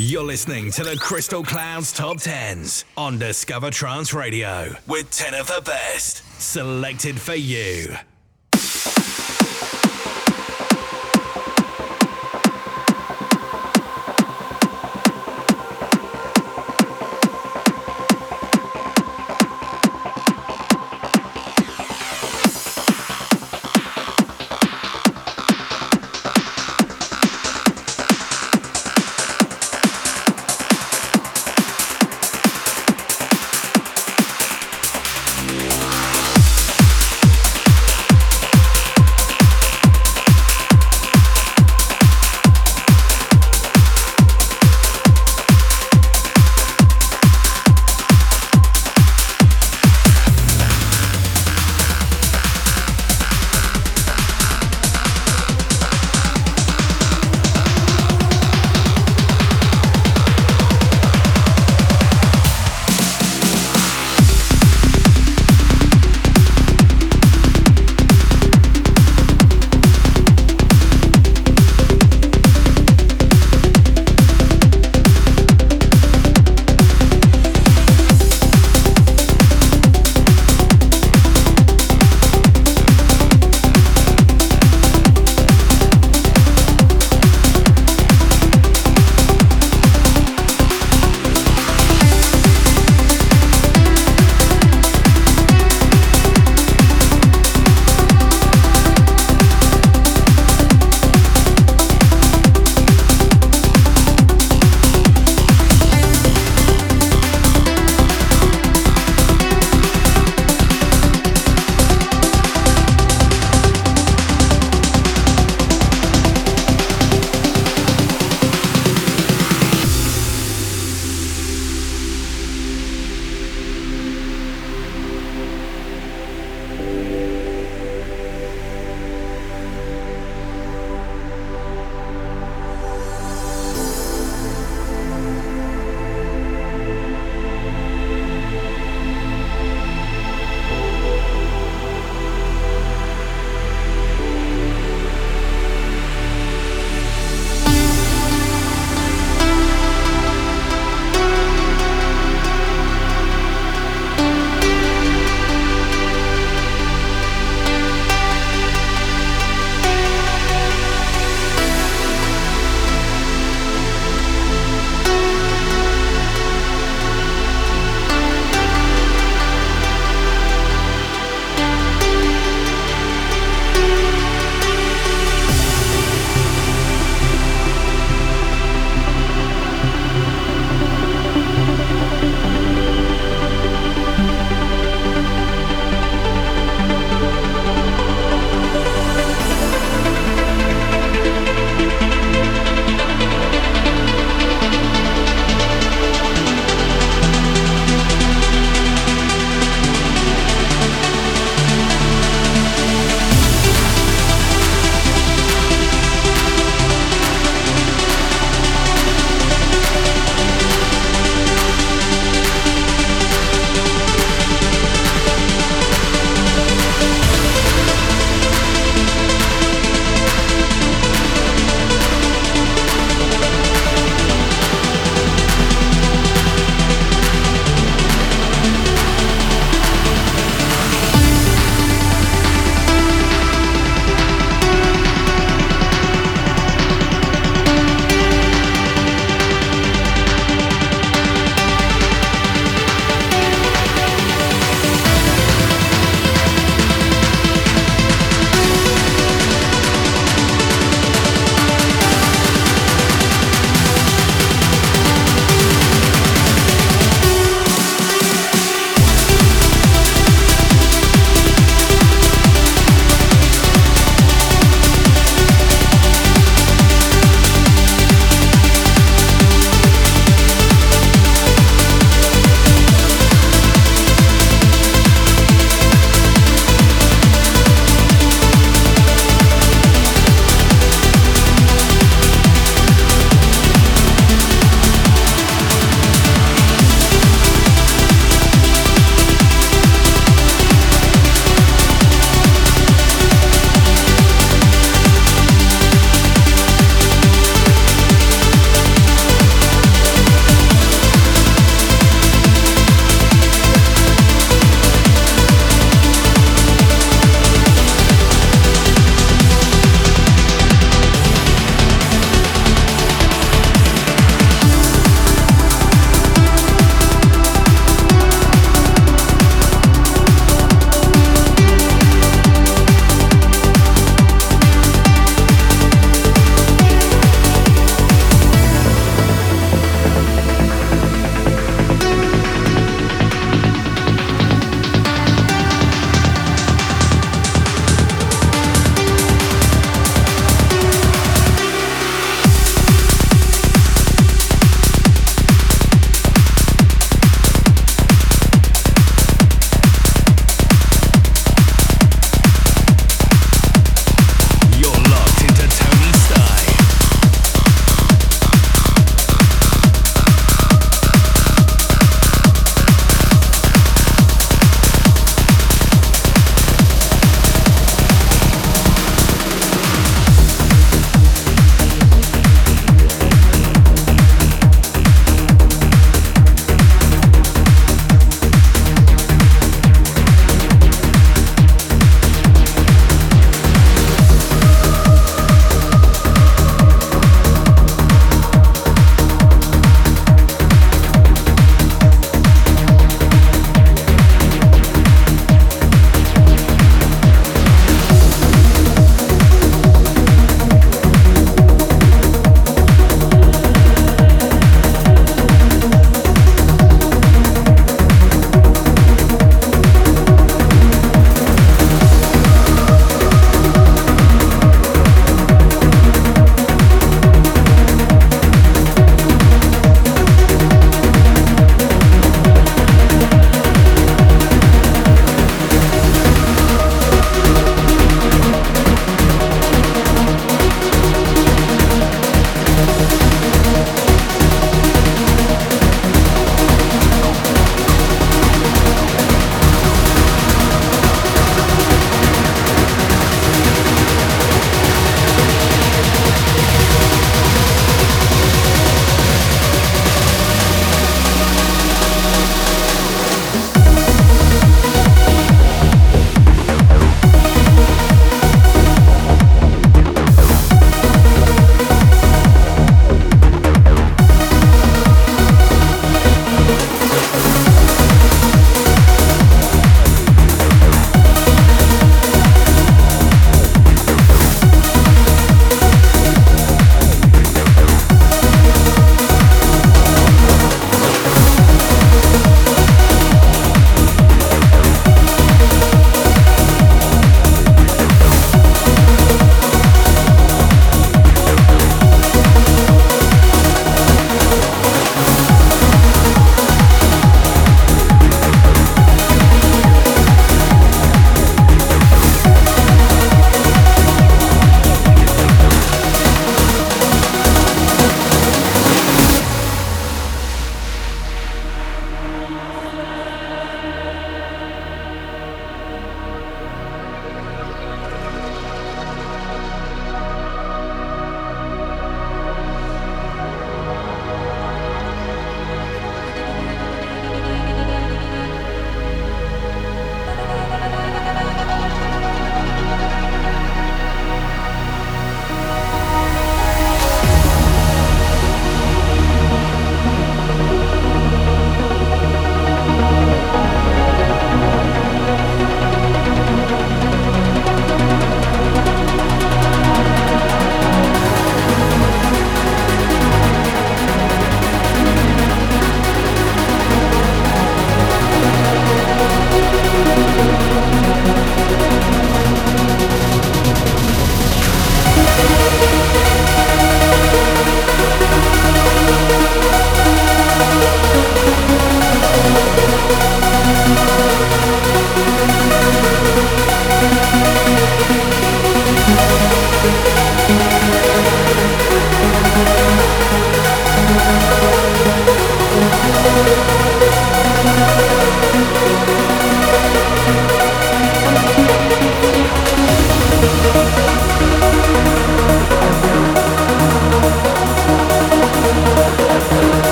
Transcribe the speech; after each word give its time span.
You're 0.00 0.22
listening 0.22 0.70
to 0.70 0.84
the 0.84 0.96
Crystal 0.96 1.42
Clouds 1.42 1.90
Top 1.90 2.18
10s 2.18 2.84
on 2.96 3.18
Discover 3.18 3.72
Trance 3.72 4.14
Radio 4.14 4.76
with 4.86 5.10
10 5.10 5.34
of 5.34 5.48
the 5.48 5.60
best 5.60 6.22
selected 6.40 7.20
for 7.20 7.34
you. 7.34 7.96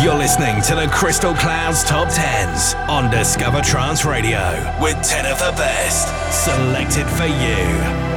You're 0.00 0.16
listening 0.16 0.60
to 0.62 0.74
the 0.74 0.88
Crystal 0.88 1.34
Clouds 1.34 1.84
Top 1.84 2.08
10s 2.08 2.88
on 2.88 3.10
Discover 3.10 3.60
Trance 3.60 4.04
Radio 4.04 4.40
with 4.80 5.00
10 5.02 5.26
of 5.26 5.38
the 5.38 5.52
best 5.56 6.08
selected 6.44 7.06
for 7.06 7.26
you. 7.26 8.11